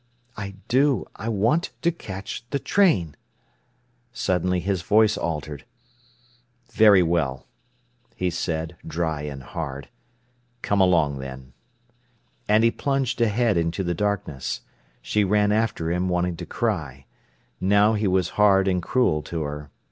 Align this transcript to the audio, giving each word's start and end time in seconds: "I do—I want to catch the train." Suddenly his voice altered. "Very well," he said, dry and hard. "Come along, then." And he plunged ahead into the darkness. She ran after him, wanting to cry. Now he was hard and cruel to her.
"I 0.35 0.55
do—I 0.67 1.29
want 1.29 1.69
to 1.83 1.91
catch 1.91 2.43
the 2.49 2.57
train." 2.57 3.15
Suddenly 4.11 4.59
his 4.59 4.81
voice 4.81 5.15
altered. 5.15 5.63
"Very 6.71 7.03
well," 7.03 7.45
he 8.15 8.31
said, 8.31 8.77
dry 8.83 9.21
and 9.21 9.43
hard. 9.43 9.89
"Come 10.63 10.81
along, 10.81 11.19
then." 11.19 11.53
And 12.49 12.63
he 12.63 12.71
plunged 12.71 13.21
ahead 13.21 13.57
into 13.57 13.83
the 13.83 13.93
darkness. 13.93 14.61
She 15.03 15.23
ran 15.23 15.51
after 15.51 15.91
him, 15.91 16.09
wanting 16.09 16.35
to 16.37 16.47
cry. 16.47 17.05
Now 17.59 17.93
he 17.93 18.07
was 18.07 18.29
hard 18.41 18.67
and 18.67 18.81
cruel 18.81 19.21
to 19.21 19.43
her. 19.43 19.69